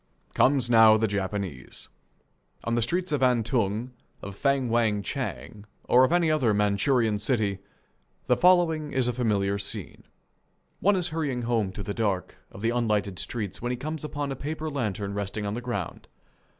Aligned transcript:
Comes 0.33 0.67
now 0.67 0.97
the 0.97 1.07
Japanese. 1.07 1.87
On 2.63 2.73
the 2.73 2.81
streets 2.81 3.11
of 3.11 3.21
Antung, 3.21 3.91
of 4.23 4.35
Feng 4.35 4.67
Wang 4.67 5.03
Chang, 5.03 5.67
or 5.83 6.03
of 6.03 6.11
any 6.11 6.31
other 6.31 6.55
Manchurian 6.55 7.19
city, 7.19 7.59
the 8.25 8.35
following 8.35 8.93
is 8.93 9.07
a 9.07 9.13
familiar 9.13 9.59
scene: 9.59 10.03
One 10.79 10.95
is 10.95 11.09
hurrying 11.09 11.43
home 11.43 11.71
through 11.71 11.83
the 11.83 11.93
dark 11.93 12.35
of 12.51 12.63
the 12.63 12.71
unlighted 12.71 13.19
streets 13.19 13.61
when 13.61 13.71
he 13.71 13.77
comes 13.77 14.03
upon 14.03 14.31
a 14.31 14.35
paper 14.35 14.71
lantern 14.71 15.13
resting 15.13 15.45
on 15.45 15.53
the 15.53 15.61
ground. 15.61 16.07